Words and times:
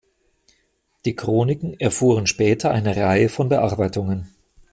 Die 1.05 1.15
Chroniken 1.15 1.79
erfuhren 1.79 2.25
später 2.25 2.71
eine 2.71 2.95
Reihe 2.95 3.29
von 3.29 3.49
Bearbeitungen. 3.49 4.31